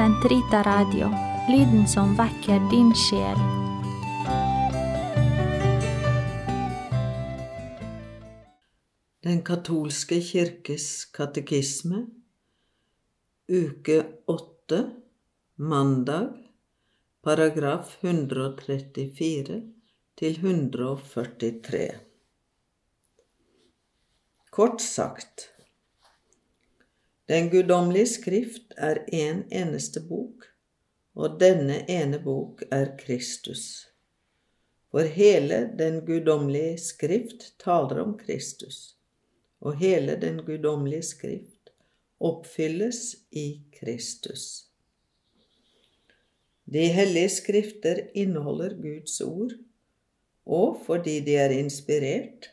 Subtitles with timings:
[0.00, 1.10] Sentrita Radio,
[1.48, 3.40] lyden som vekker din sjel.
[9.20, 12.00] Den katolske kirkes katekisme,
[13.52, 14.80] uke åtte,
[15.60, 16.32] mandag,
[17.20, 19.60] paragraf 134
[20.16, 21.86] til 143.
[24.48, 25.50] Kort sagt
[27.30, 30.48] Den guddommelige skrift er en eneste bok,
[31.14, 33.60] og denne ene bok er Kristus.
[34.90, 38.96] For hele den guddommelige skrift taler om Kristus,
[39.60, 41.70] og hele den guddommelige skrift
[42.18, 44.66] oppfylles i Kristus.
[46.66, 49.54] De hellige skrifter inneholder Guds ord,
[50.46, 52.50] og fordi de er inspirert,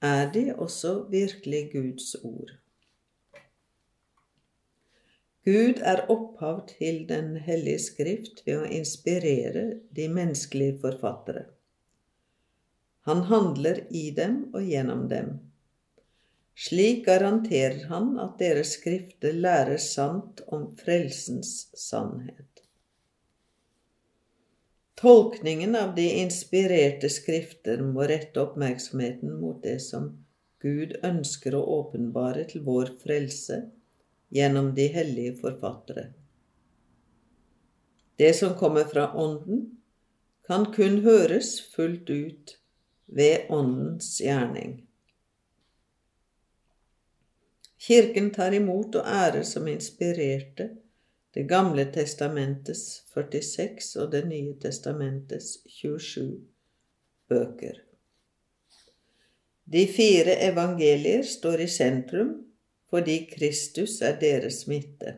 [0.00, 2.58] er de også virkelig Guds ord.
[5.48, 9.62] Gud er opphav til Den hellige skrift ved å inspirere
[9.96, 11.46] de menneskelige forfattere.
[13.08, 15.30] Han handler i dem og gjennom dem.
[16.58, 22.64] Slik garanterer han at deres skrifter lærer sant om frelsens sannhet.
[25.00, 30.12] Tolkningen av de inspirerte skrifter må rette oppmerksomheten mot det som
[30.60, 33.62] Gud ønsker å åpenbare til vår frelse
[34.28, 36.06] gjennom de hellige forfattere.
[38.16, 39.78] Det som kommer fra Ånden,
[40.46, 42.58] kan kun høres fullt ut
[43.06, 44.88] ved Åndens gjerning.
[47.78, 50.70] Kirken tar imot og ærer som inspirerte
[51.34, 56.40] Det gamle testamentets 46 og Det nye testamentets 27
[57.28, 57.76] bøker.
[59.64, 62.47] De fire evangelier står i sentrum
[62.90, 65.14] fordi Kristus er deres midte.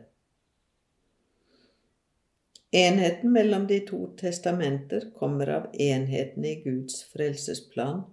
[2.71, 8.03] Enheten mellom de to testamenter kommer av enheten i Guds frelsesplan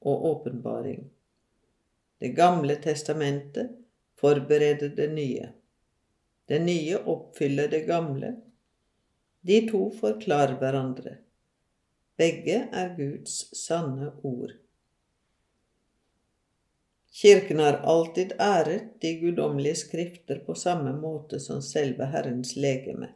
[0.00, 1.04] og åpenbaring.
[2.18, 3.70] Det gamle testamentet
[4.20, 5.52] forbereder det nye.
[6.46, 8.34] Det nye oppfyller det gamle.
[9.40, 11.14] De to forklarer hverandre.
[12.18, 14.52] Begge er Guds sanne ord.
[17.20, 23.10] Kirken har alltid æret de guddommelige skrifter på samme måte som selve Herrens legeme.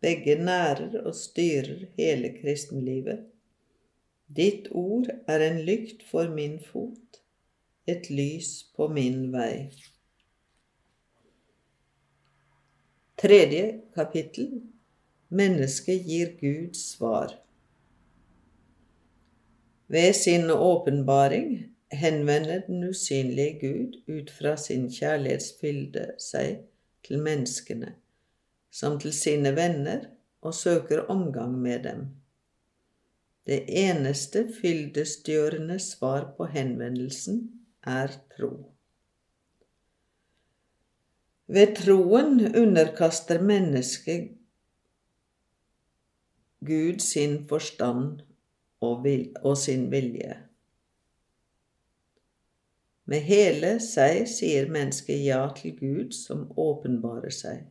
[0.00, 3.26] Begge nærer og styrer hele kristenlivet.
[4.36, 7.20] Ditt ord er en lykt for min fot,
[7.86, 9.68] et lys på min vei.
[13.20, 14.48] Tredje kapittel
[15.28, 17.36] Mennesket gir Guds svar.
[19.92, 26.64] Ved sin åpenbaring henvender den usynlige Gud ut fra sin kjærlighetsfylde seg
[27.04, 27.94] til menneskene,
[28.70, 30.10] som til sine venner,
[30.44, 32.04] og søker omgang med dem.
[33.46, 37.40] Det eneste fyldestgjørende svar på henvendelsen
[37.82, 38.52] er tro.
[41.46, 44.30] Ved troen underkaster mennesket
[46.64, 48.20] Gud sin forstand
[48.80, 49.06] og,
[49.42, 50.38] og sin vilje.
[53.04, 57.66] Med hele seg sier mennesket ja til Gud som åpenbarer seg.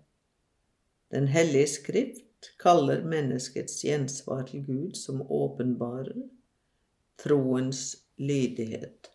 [1.14, 6.28] Den hellige skrift kaller menneskets gjensvar til Gud som åpenbarer
[7.22, 7.84] troens
[8.18, 9.13] lydighet.